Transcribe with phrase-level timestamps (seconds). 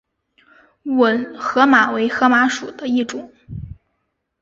[0.97, 3.31] 吻海马为海马属的一种。